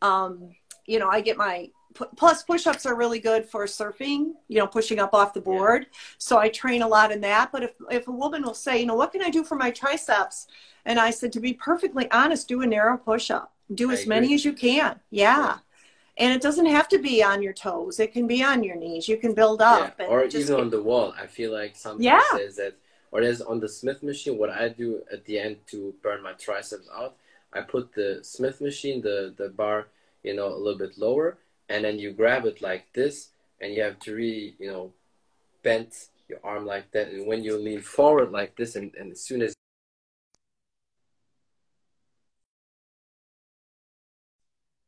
[0.00, 0.50] um,
[0.86, 1.70] you know, I get my,
[2.16, 5.98] plus push-ups are really good for surfing you know pushing up off the board yeah.
[6.18, 8.86] so i train a lot in that but if if a woman will say you
[8.86, 10.48] know what can i do for my triceps
[10.84, 13.52] and I said, to be perfectly honest, do a narrow push up.
[13.74, 15.00] Do as many as you can.
[15.10, 15.38] Yeah.
[15.38, 15.58] yeah.
[16.18, 17.98] And it doesn't have to be on your toes.
[17.98, 19.08] It can be on your knees.
[19.08, 19.96] You can build up.
[19.98, 20.06] Yeah.
[20.06, 20.60] or even get...
[20.60, 21.14] on the wall.
[21.18, 22.22] I feel like sometimes yeah.
[22.36, 22.76] says that,
[23.10, 26.32] or there's on the Smith machine, what I do at the end to burn my
[26.34, 27.16] triceps out,
[27.52, 29.88] I put the Smith machine, the, the bar,
[30.22, 33.82] you know, a little bit lower, and then you grab it like this, and you
[33.82, 34.92] have to really, you know,
[35.62, 35.92] bend
[36.28, 37.08] your arm like that.
[37.08, 39.54] And when you lean forward like this, and, and as soon as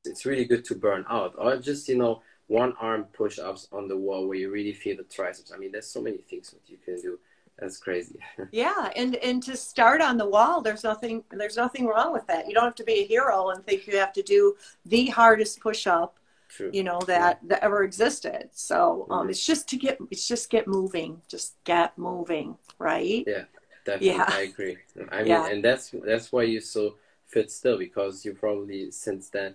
[0.07, 3.97] it's really good to burn out or just you know one arm push-ups on the
[3.97, 5.53] wall where you really feel the triceps.
[5.53, 7.19] I mean there's so many things that you can do.
[7.59, 8.21] That's crazy.
[8.53, 12.47] Yeah and and to start on the wall there's nothing there's nothing wrong with that.
[12.47, 15.61] You don't have to be a hero and think you have to do the hardest
[15.61, 16.71] push-up True.
[16.73, 17.49] you know that yeah.
[17.49, 19.31] that ever existed so um mm-hmm.
[19.31, 23.45] it's just to get it's just get moving just get moving right yeah
[23.85, 24.27] definitely yeah.
[24.29, 24.79] i agree
[25.11, 25.49] i mean yeah.
[25.49, 26.95] and that's that's why you're so
[27.27, 29.55] fit still because you probably since then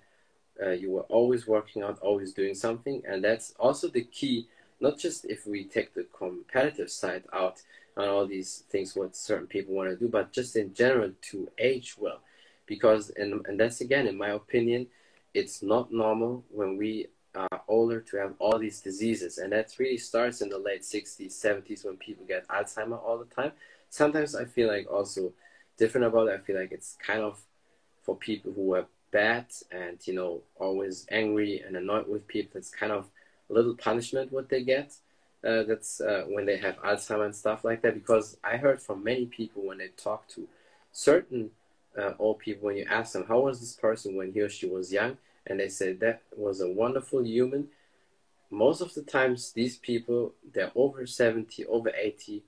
[0.62, 4.48] uh, you were always working out, always doing something, and that's also the key.
[4.80, 7.62] Not just if we take the competitive side out
[7.98, 11.50] on all these things what certain people want to do, but just in general to
[11.58, 12.22] age well,
[12.66, 14.88] because and and that's again in my opinion,
[15.34, 19.38] it's not normal when we are older to have all these diseases.
[19.38, 23.26] And that really starts in the late 60s, 70s when people get Alzheimer all the
[23.26, 23.52] time.
[23.90, 25.34] Sometimes I feel like also
[25.78, 26.40] different about it.
[26.40, 27.42] I feel like it's kind of
[28.04, 32.58] for people who are bad and, you know, always angry and annoyed with people.
[32.58, 33.10] It's kind of
[33.50, 34.94] a little punishment what they get.
[35.44, 37.96] Uh, that's uh, when they have Alzheimer and stuff like that.
[37.96, 40.48] Because I heard from many people when they talk to
[40.92, 41.52] certain
[41.98, 44.68] uh, old people, when you ask them, how was this person when he or she
[44.68, 45.18] was young?
[45.48, 47.68] And they say that was a wonderful human.
[48.50, 52.44] Most of the times, these people, they're over 70, over 80,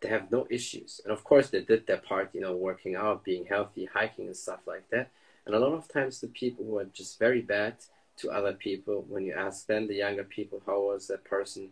[0.00, 1.00] they have no issues.
[1.04, 4.36] And of course, they did their part, you know, working out, being healthy, hiking, and
[4.36, 5.10] stuff like that.
[5.46, 7.76] And a lot of times, the people who are just very bad
[8.18, 11.70] to other people, when you ask them, the younger people, how was that person,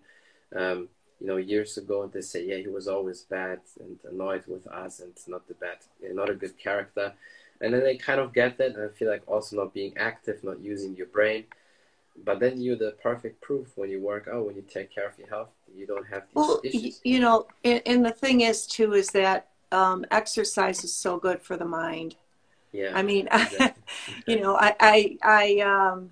[0.56, 0.88] um,
[1.20, 5.00] you know, years ago, they say, yeah, he was always bad and annoyed with us
[5.00, 5.78] and not the bad,
[6.14, 7.12] not a good character.
[7.60, 10.42] And then they kind of get that, and I feel like also not being active,
[10.42, 11.44] not using your brain.
[12.24, 15.18] But then you're the perfect proof when you work out, when you take care of
[15.18, 17.00] your health, you don't have these well, issues.
[17.04, 21.40] you know, and, and the thing is too is that um, exercise is so good
[21.40, 22.16] for the mind.
[22.72, 22.92] Yeah.
[22.94, 23.82] I mean, exactly.
[24.26, 26.10] you know, I, I, I, um,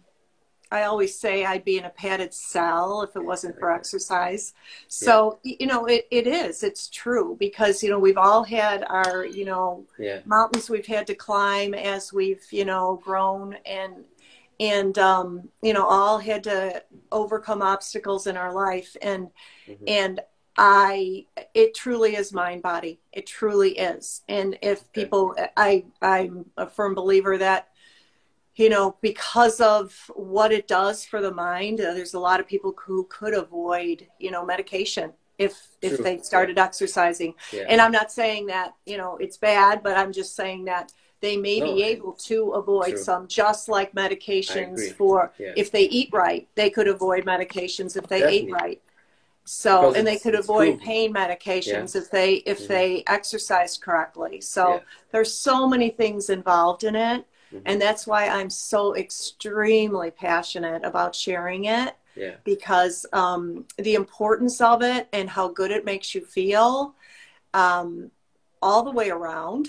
[0.71, 4.53] I always say I'd be in a padded cell if it wasn't for exercise.
[4.89, 9.25] So, you know, it, it is, it's true because, you know, we've all had our,
[9.25, 10.21] you know, yeah.
[10.27, 14.05] mountains we've had to climb as we've, you know, grown and,
[14.61, 18.95] and, um, you know, all had to overcome obstacles in our life.
[19.01, 19.31] And,
[19.69, 19.85] Mhm.
[19.87, 20.21] and
[20.57, 23.01] I, it truly is mind body.
[23.13, 24.23] It truly is.
[24.29, 27.69] And if people, I, I'm a firm believer that,
[28.59, 32.47] you know, because of what it does for the mind, uh, there's a lot of
[32.49, 37.35] people who could avoid, you know, medication if if they started exercising.
[37.53, 37.67] Yeah.
[37.69, 41.37] And I'm not saying that, you know, it's bad, but I'm just saying that they
[41.37, 43.05] may No, be able to avoid True.
[43.05, 45.53] some just like medications for Yeah.
[45.57, 48.81] if they eat right, they could avoid medications if they ate right.
[49.45, 50.87] So, Because and they could avoid proven.
[50.87, 52.69] pain medications if they if Mhm.
[52.69, 54.41] they exercised correctly.
[54.43, 54.81] So Yeah.
[55.13, 57.63] there's so many things involved in it, Mhm.
[57.65, 62.37] and that's why I'm so extremely passionate about sharing it Yeah.
[62.45, 66.95] because um, the importance of it and how good it makes you feel
[67.55, 68.11] um,
[68.61, 69.69] all the way around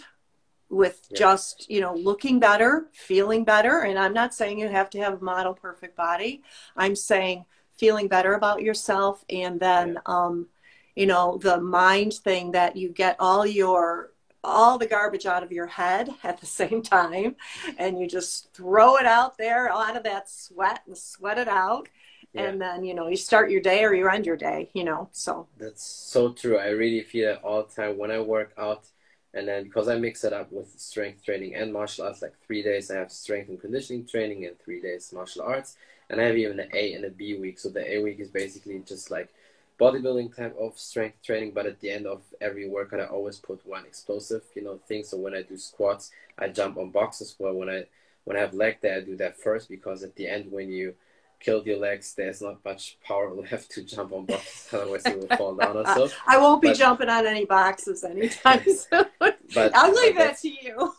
[0.69, 1.17] with Yeah.
[1.17, 5.19] just you know looking better feeling better and i'm not saying you have to have
[5.19, 6.43] a model perfect body
[6.77, 7.43] i'm saying
[7.75, 10.47] feeling better about yourself and then um,
[10.95, 14.11] you know the mind thing that you get all your
[14.43, 17.35] all the garbage out of your head at the same time
[17.77, 21.89] and you just throw it out there out of that sweat and sweat it out
[22.33, 22.43] Yeah.
[22.43, 25.09] and then you know you start your day or you end your day you know
[25.11, 26.57] so That's so true.
[26.57, 28.85] I really feel it all the time when I work out.
[29.33, 32.63] And then because I mix it up with strength training and martial arts, like three
[32.63, 35.77] days I have strength and conditioning training and three days martial arts.
[36.09, 37.59] And I have even an A and a B week.
[37.59, 39.29] So the A week is basically just like
[39.79, 41.51] bodybuilding type of strength training.
[41.51, 45.03] But at the end of every workout, I always put one explosive, you know, thing.
[45.03, 47.35] So when I do squats, I jump on boxes.
[47.39, 47.85] Well, when I
[48.25, 50.93] when I have leg day, I do that first because at the end, when you
[51.39, 54.73] killed your legs, there's not much power left to jump on boxes.
[54.73, 56.09] Otherwise, you will fall down or so.
[56.27, 60.49] i won't be But- jumping on any boxes anytime soon But i'll leave that to
[60.49, 60.93] you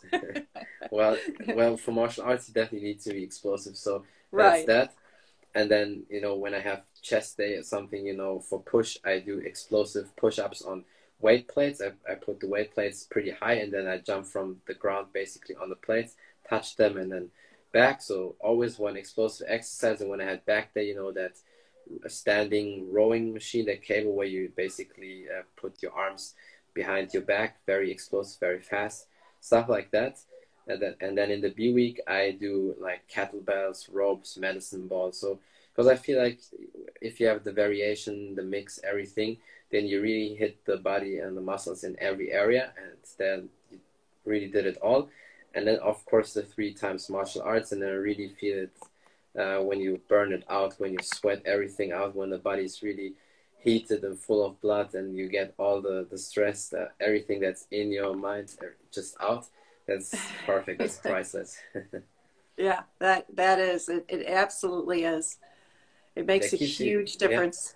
[0.91, 1.17] well,
[1.47, 3.77] well, for martial arts, you definitely need to be explosive.
[3.77, 4.93] So that's right that.
[5.55, 8.97] And then you know when I have chest day or something, you know, for push,
[9.03, 10.85] I do explosive push-ups on
[11.19, 11.81] weight plates.
[11.81, 15.07] I, I put the weight plates pretty high, and then I jump from the ground
[15.13, 16.15] basically on the plates,
[16.49, 17.29] touch them, and then
[17.71, 18.01] back.
[18.01, 20.01] So always one explosive exercise.
[20.01, 21.33] And when I had back day, you know that
[22.07, 26.35] standing rowing machine, that cable where you basically uh, put your arms
[26.73, 29.07] behind your back, very explosive, very fast,
[29.39, 30.19] stuff like that.
[30.67, 35.19] And then, and then in the B week, I do like kettlebells, ropes, medicine balls.
[35.19, 35.39] So,
[35.73, 36.39] because I feel like
[37.01, 39.37] if you have the variation, the mix, everything,
[39.71, 43.79] then you really hit the body and the muscles in every area, and then you
[44.25, 45.09] really did it all.
[45.53, 48.77] And then, of course, the three times martial arts, and then I really feel it
[49.39, 52.83] uh, when you burn it out, when you sweat everything out, when the body is
[52.83, 53.13] really
[53.59, 57.65] heated and full of blood, and you get all the the stress, uh, everything that's
[57.71, 59.45] in your mind, uh, just out.
[59.87, 60.13] That's
[60.45, 60.79] perfect.
[60.79, 61.57] That's priceless.
[62.57, 65.37] yeah that that is it, it absolutely is
[66.15, 67.27] it makes a keeps you- huge yeah.
[67.27, 67.75] difference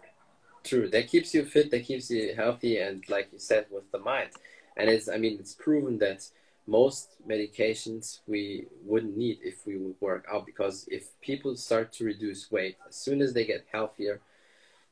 [0.65, 0.89] True.
[0.89, 1.69] That keeps you fit.
[1.69, 4.31] That keeps you healthy, and like you said, with the mind.
[4.75, 6.27] And it's, I mean, it's proven that
[6.65, 12.03] most medications we wouldn't need if we would work out because if people start to
[12.03, 14.21] reduce weight as soon as they get healthier,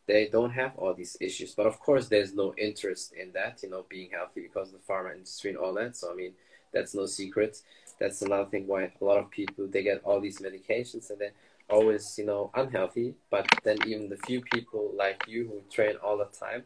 [0.06, 1.56] they don't have all these issues.
[1.56, 4.94] But of course, there's no interest in that, you know, being healthy because of the
[4.94, 5.96] pharma industry and all that.
[5.96, 6.34] So I mean,
[6.72, 7.58] that's no secret.
[8.00, 11.32] That's another thing why a lot of people they get all these medications and they're
[11.70, 13.16] always you know unhealthy.
[13.30, 16.64] But then even the few people like you who train all the time,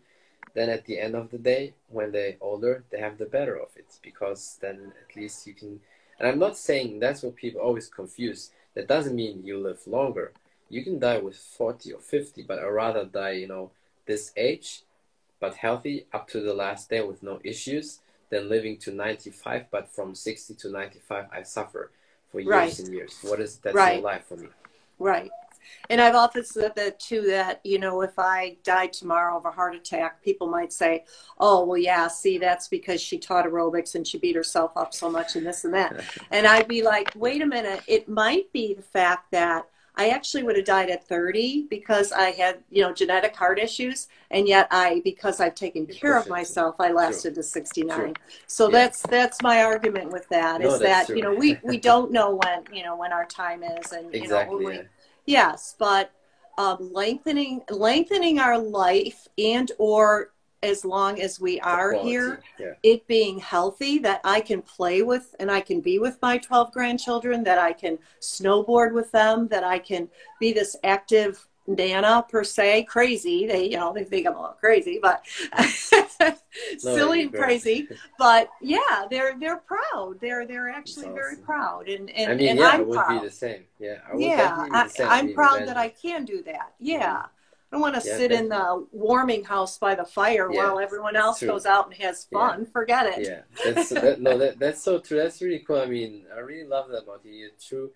[0.53, 3.69] then at the end of the day, when they're older, they have the better of
[3.75, 5.79] it because then at least you can.
[6.19, 8.51] And I'm not saying that's what people always confuse.
[8.73, 10.33] That doesn't mean you live longer.
[10.69, 13.71] You can die with 40 or 50, but I'd rather die, you know,
[14.05, 14.83] this age,
[15.39, 19.93] but healthy up to the last day with no issues than living to 95, but
[19.93, 21.91] from 60 to 95, I suffer
[22.31, 22.79] for years Right.
[22.79, 23.17] and years.
[23.21, 24.03] What is that Right.
[24.03, 24.49] life for me?
[24.99, 25.31] Right.
[25.89, 29.51] And I've often said that too, that, you know, if I died tomorrow of a
[29.51, 31.05] heart attack, people might say,
[31.39, 35.09] oh, well, yeah, see, that's because she taught aerobics and she beat herself up so
[35.09, 36.03] much and this and that.
[36.31, 40.43] And I'd be like, wait a minute, it might be the fact that I actually
[40.43, 44.07] would have died at 30 because I had, you know, genetic heart issues.
[44.29, 47.97] And yet I, because I've taken care of myself, I lasted to 69.
[47.97, 48.13] True.
[48.45, 48.71] So Yeah.
[48.71, 52.35] that's, that's my argument with that No, is that, you know, we, we don't know
[52.35, 54.65] when, you know, when our time is and, you know, Exactly.
[54.65, 54.81] we, yeah.
[55.25, 56.11] Yes, but
[56.57, 60.31] um, lengthening lengthening our life and or
[60.63, 62.73] as long as we are quality, here, Yeah.
[62.83, 66.71] it being healthy that I can play with and I can be with my 12
[66.71, 72.43] grandchildren, that I can snowboard with them, that I can be this active nana per
[72.43, 73.45] se, crazy.
[73.45, 75.25] They, you know, they think I'm a little crazy, but
[76.77, 77.87] silly and crazy.
[78.17, 80.19] But yeah, they're they're proud.
[80.19, 83.21] They're they're actually That's very proud, and and, I mean, and yeah, I'm would proud
[83.21, 83.63] be the same.
[83.79, 84.89] Yeah, I yeah, I.
[85.03, 86.73] I'm proud that I can do that.
[86.79, 87.17] Yeah.
[87.17, 87.36] Mm-hmm.
[87.71, 91.15] I want to Yeah, sit in the warming house by the fire Yeah, while everyone
[91.15, 91.43] else true.
[91.43, 92.65] goes out and has fun.
[92.65, 93.29] Forget it.
[93.29, 95.17] Yeah, that's that, no, that, that's so true.
[95.17, 95.81] That's really cool.
[95.81, 97.31] I mean, I really love that about you.
[97.33, 97.91] You're true,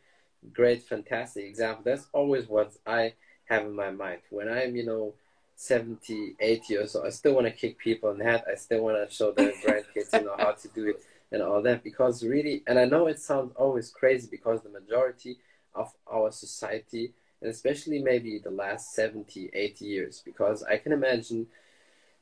[0.52, 1.84] great, fantastic example.
[1.86, 3.14] That's always what I
[3.46, 4.22] have in my mind.
[4.30, 5.14] When I'm, you know,
[5.56, 8.44] 70, 80 or so, I still want to kick people in the head.
[8.52, 11.62] I still want to show their grandkids, you know, how to do it and all
[11.62, 11.84] that.
[11.84, 15.38] Because really, and I know it sounds always crazy because the majority
[15.76, 21.48] of our society, and especially maybe the last 70, 80 years, because I can imagine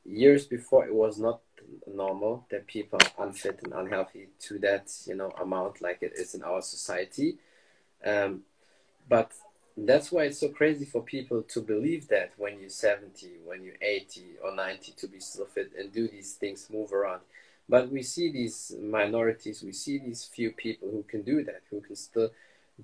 [0.04, 1.40] years before it was not
[1.86, 6.34] normal that people are unfit and unhealthy to that you know amount like it is
[6.34, 7.36] in our society.
[8.04, 8.42] Um,
[9.08, 9.32] but
[9.76, 13.74] that's why it's so crazy for people to believe that when you're 70 when you're
[13.80, 17.20] 80 or 90 to be still fit and do these things move around.
[17.68, 21.80] But we see these minorities we see these few people who can do that who
[21.80, 22.30] can still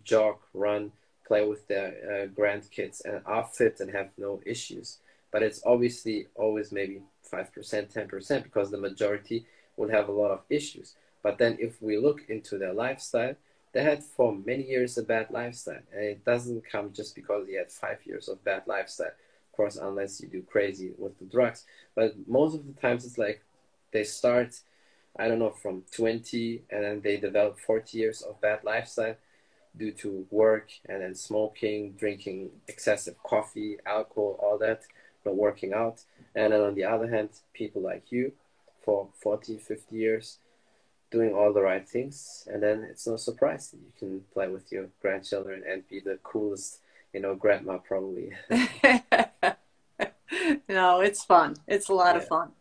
[0.04, 0.92] jog run
[1.26, 4.98] play with their uh, grandkids and are fit and have no issues
[5.36, 9.44] but it's obviously always maybe 5%, 10%, because the majority
[9.76, 10.94] will have a lot of issues.
[11.22, 13.34] But then if we look into their lifestyle,
[13.72, 15.82] they had for many years a bad lifestyle.
[15.92, 19.08] And it doesn't come just because you had five years of bad lifestyle.
[19.08, 21.64] Of course, unless you do crazy with the drugs.
[21.94, 23.42] But most of the times it's like
[23.92, 24.58] they start,
[25.18, 29.16] I don't know, from 20 and then they develop 40 years of bad lifestyle
[29.78, 34.82] due to work and then smoking, drinking excessive coffee, alcohol, all that,
[35.24, 36.02] not working out.
[36.34, 38.32] And then on the other hand, people like you
[38.84, 40.38] for 40, 50 years
[41.10, 42.46] doing all the right things.
[42.50, 46.18] And then it's no surprise that you can play with your grandchildren and be the
[46.22, 46.80] coolest,
[47.12, 48.32] you know, grandma probably.
[50.68, 51.56] no, it's fun.
[51.66, 52.52] It's a lot of fun.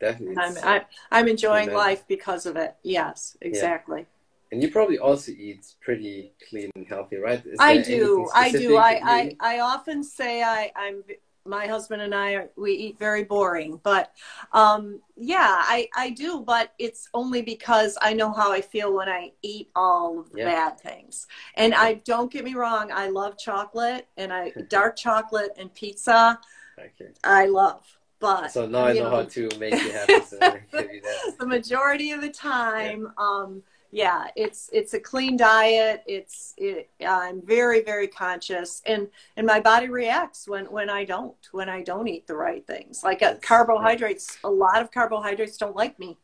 [0.00, 0.36] Definitely.
[0.36, 2.76] I'm It's- I, I'm enjoying life because of it.
[2.82, 4.06] Yes, exactly.
[4.50, 7.42] And you probably also eat pretty clean and healthy, right?
[7.58, 8.28] I do.
[8.34, 8.76] I do.
[8.76, 9.36] I, I.
[9.40, 11.02] I often say I, I'm
[11.48, 14.12] my husband and I are, we eat very boring, but
[14.52, 16.40] um, yeah, I, I do.
[16.40, 20.38] But it's only because I know how I feel when I eat all of the
[20.38, 20.44] Yeah.
[20.44, 21.26] bad things.
[21.54, 26.38] And I don't get me wrong, I love chocolate and I dark chocolate and pizza.
[26.78, 27.10] Okay.
[27.24, 27.84] I love,
[28.20, 30.20] but So now I you know how to make you happy.
[30.20, 30.38] So
[30.72, 31.02] you
[31.38, 37.40] the majority of the time um yeah it's it's a clean diet it's it, i'm
[37.42, 42.06] very very conscious and and my body reacts when when i don't when i don't
[42.08, 46.18] eat the right things like uh, That's- carbohydrates a lot of carbohydrates don't like me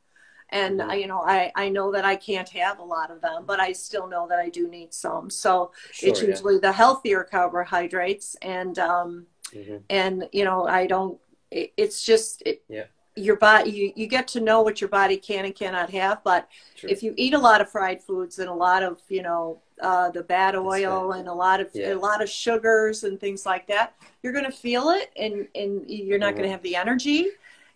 [0.51, 0.91] and Mhm.
[0.91, 3.61] I, you know I, I know that i can't have a lot of them but
[3.61, 6.29] i still know that i do need some so Sure, it's yeah.
[6.29, 9.83] usually the healthier carbohydrates and um Mhm.
[9.89, 11.19] and you know i don't
[11.51, 12.85] it, it's just it, Yeah.
[13.17, 16.49] Your body you, you get to know what your body can and cannot have but
[16.77, 16.91] True.
[16.91, 20.11] if you eat a lot of fried foods and a lot of you know uh,
[20.11, 21.95] the bad oil and a lot of Yeah.
[21.95, 25.89] a lot of sugars and things like that you're going to feel it and and
[25.89, 27.29] you're not going to have the energy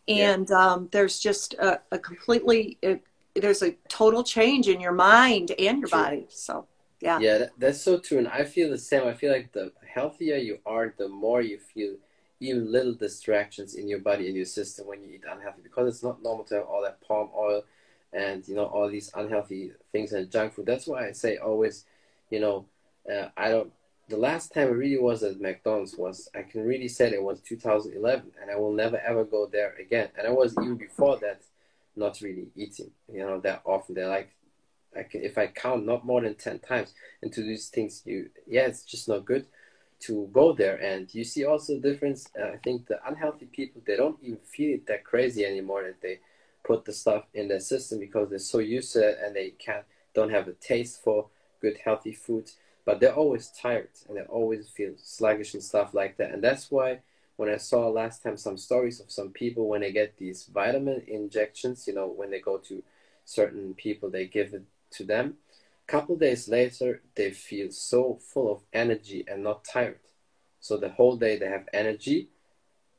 [0.06, 0.32] Yeah.
[0.32, 3.00] and um, there's just a, a completely a,
[3.36, 6.00] there's a total change in your mind and your True.
[6.00, 6.66] body so
[7.00, 8.18] yeah Yeah, that, that's so true.
[8.18, 9.06] And I feel the same.
[9.06, 11.94] I feel like the healthier you are, the more you feel
[12.40, 16.02] even little distractions in your body and your system when you eat unhealthy because it's
[16.02, 17.62] not normal to have all that palm oil
[18.12, 20.66] and you know all these unhealthy things and junk food.
[20.66, 21.84] That's why I say always,
[22.30, 22.66] you know,
[23.12, 23.72] uh, I don't.
[24.08, 27.40] The last time I really was at McDonald's was I can really say it was
[27.40, 30.08] 2011, and I will never ever go there again.
[30.16, 31.42] And I was even before that,
[31.96, 33.94] not really eating, you know, that often.
[33.94, 34.30] They're like,
[34.96, 38.62] I can, if I count not more than 10 times into these things, you yeah,
[38.62, 39.44] it's just not good
[40.00, 40.76] to go there.
[40.76, 44.38] And you see also the difference uh, i think the unhealthy people they don't even
[44.38, 46.20] feel it that crazy anymore that they
[46.64, 49.84] put the stuff in their system because they're so used to it and they can't
[50.14, 51.26] don't have a taste for
[51.60, 52.50] good healthy food
[52.84, 56.30] but they're always tired and they always feel sluggish and stuff like that.
[56.30, 57.00] And that's why
[57.38, 61.02] when i saw last time some stories of some people when they get these vitamin
[61.06, 62.82] injections you know when they go to
[63.24, 65.34] certain people they give it to them
[65.88, 69.98] couple days later they feel so full of energy and not tired.
[70.60, 72.28] So the whole day they have energy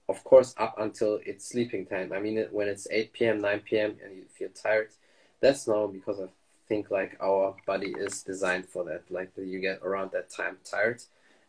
[0.09, 2.11] of course up until it's sleeping time.
[2.11, 4.89] I mean when it's 8 p.m 9 p.m and you feel tired
[5.39, 6.27] that's normal because i
[6.67, 9.03] think like our body is designed for that.
[9.09, 11.01] Like you get around that time tired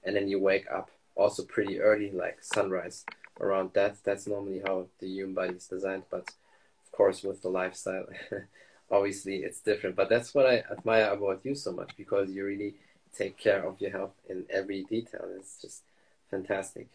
[0.04, 3.04] and then you wake up also pretty early like sunrise
[3.40, 3.96] around that.
[4.04, 6.28] That's normally how the human body is designed but
[6.84, 8.06] of course with the lifestyle
[8.90, 12.74] obviously it's different but that's what i admire about you so much because you really
[13.16, 15.26] take care of your health in every detail.
[15.36, 15.82] It's just
[16.30, 16.88] fantastic.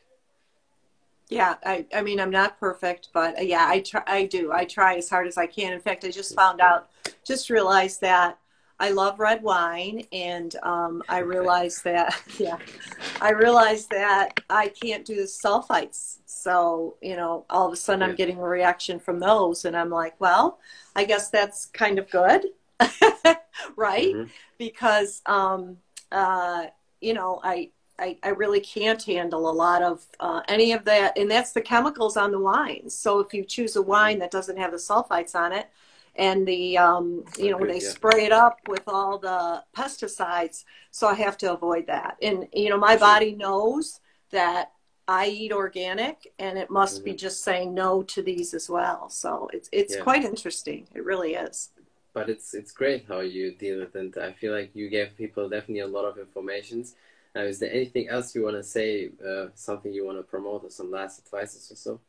[1.28, 4.52] Yeah i i mean i'm not perfect but uh, yeah i try i do.
[4.54, 5.74] I try as hard as i can.
[5.74, 6.92] In fact i just found out
[7.26, 8.38] just realized that
[8.80, 12.58] I love red wine, and um, I realized that yeah,
[13.22, 16.18] I realized that I can't do the sulfites.
[16.26, 18.08] So you know, all of a sudden yeah.
[18.08, 20.60] I'm getting a reaction from those, and I'm like, well,
[20.96, 22.48] I guess that's kind of good,
[23.78, 24.14] right?
[24.14, 24.30] Mm-hmm.
[24.58, 25.78] Because um,
[26.12, 26.66] uh,
[27.00, 31.18] you know, I, I I really can't handle a lot of uh, any of that,
[31.18, 32.94] and that's the chemicals on the wines.
[32.94, 35.70] So if you choose a wine that doesn't have the sulfites on it
[36.16, 37.90] and the um, you know when they yeah.
[37.90, 42.18] spray it up with all the pesticides so i have to avoid that.
[42.22, 44.00] And you know my body knows
[44.32, 44.72] that
[45.08, 47.06] i eat organic and it must mm-hmm.
[47.06, 49.10] be just saying no to these as well.
[49.10, 50.02] So it's it's yeah.
[50.02, 50.88] quite interesting.
[50.94, 51.70] It really is.
[52.14, 54.00] But it's it's great how you deal with it.
[54.00, 56.86] And i feel like you gave people definitely a lot of information
[57.36, 60.64] uh, is there anything else you want to say uh, something you want to promote
[60.64, 62.00] or some last advices or so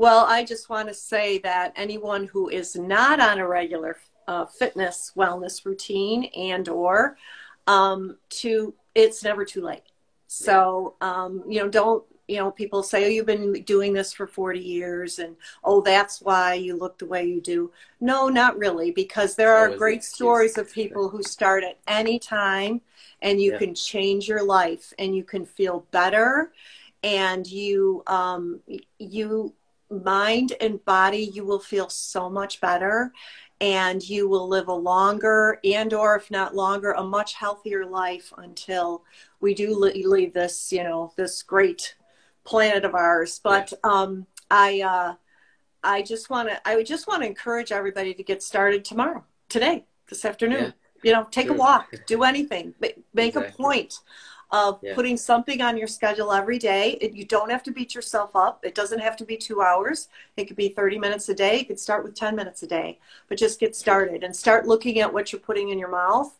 [0.00, 4.46] well, I just want to say that anyone who is not on a regular uh,
[4.46, 7.18] fitness wellness routine and or
[7.66, 9.82] um, to it's never too late.
[10.26, 14.26] So um, you know, don't you know people say oh you've been doing this for
[14.26, 18.92] 40 years and oh that's why you look the way you do no not really
[18.92, 22.80] because there are great stories of people who start at any time
[23.20, 23.58] and you yeah.
[23.58, 26.52] can change your life and you can feel better
[27.02, 28.60] and you um,
[28.98, 29.52] you
[29.90, 33.12] mind and body, you will feel so much better
[33.60, 38.32] and you will live a longer and or if not longer a much healthier life
[38.38, 39.04] until
[39.40, 41.94] we do leave this you know this great
[42.44, 45.14] planet of ours but um i uh
[45.84, 49.22] i just want to i would just want to encourage everybody to get started tomorrow
[49.48, 50.70] today this afternoon yeah.
[51.02, 51.54] you know take sure.
[51.54, 53.46] a walk do anything make exactly.
[53.46, 53.98] a point
[54.52, 54.94] of yeah.
[54.94, 56.98] putting something on your schedule every day.
[57.00, 58.64] It, you don't have to beat yourself up.
[58.64, 60.08] It doesn't have to be two hours.
[60.36, 61.58] It could be 30 minutes a day.
[61.58, 62.98] You could start with 10 minutes a day,
[63.28, 66.36] but just get started and start looking at what you're putting in your mouth.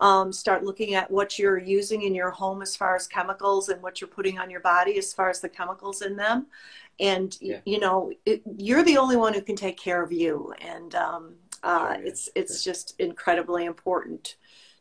[0.00, 3.82] Um, start looking at what you're using in your home as far as chemicals and
[3.82, 6.46] what you're putting on your body as far as the chemicals in them.
[7.00, 7.58] And, yeah.
[7.64, 10.54] you know, it, you're the only one who can take care of you.
[10.60, 11.34] And um,
[11.64, 14.36] uh, sure, it's, it's just incredibly important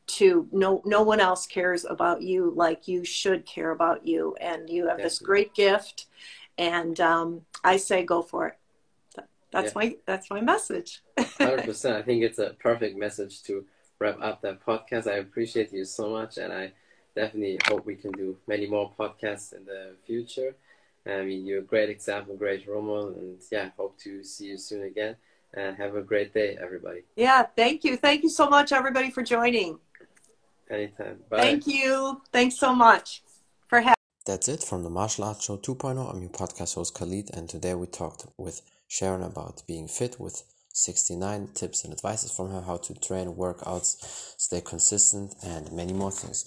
[0.07, 4.35] to no no one else cares about you like you should care about you.
[4.39, 5.03] And you have Definitely.
[5.03, 6.05] this great gift.
[6.57, 8.57] And um, i say go for it.
[9.51, 9.71] That's yeah.
[9.75, 11.03] my that's my message.
[11.17, 13.65] 100% i think it's a perfect message to
[13.99, 15.07] wrap up that podcast.
[15.07, 16.37] I appreciate you so much.
[16.37, 16.71] And i
[17.15, 20.55] definitely hope we can do many more podcasts in the future.
[21.05, 23.09] I mean you're a great example great role model.
[23.09, 25.17] And yeah hope to see you soon again.
[25.53, 27.01] And have a great day everybody.
[27.15, 27.43] Yeah.
[27.43, 27.97] Thank you.
[27.97, 29.79] Thank you so much everybody for joining
[30.69, 31.19] Anytime.
[31.29, 31.41] Bye.
[31.41, 32.21] Thank you.
[32.31, 33.23] Thanks so much
[33.67, 33.95] for having.
[34.25, 36.13] That's it from the Martial Arts Show 2.0.
[36.13, 40.43] I'm your podcast host Khalid, and today we talked with Sharon about being fit with
[40.73, 43.95] 69 tips and advices from her how to train, workouts,
[44.37, 46.45] stay consistent, and many more things.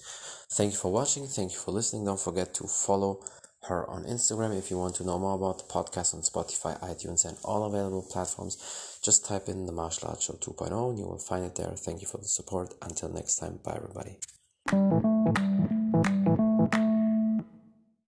[0.51, 1.27] Thank you for watching.
[1.27, 2.05] Thank you for listening.
[2.05, 3.23] Don't forget to follow
[3.63, 7.25] her on Instagram if you want to know more about the podcast on Spotify, iTunes,
[7.25, 8.99] and all available platforms.
[9.03, 11.71] Just type in the Martial Arts Show 2.0 and you will find it there.
[11.75, 12.73] Thank you for the support.
[12.81, 14.17] Until next time, bye everybody.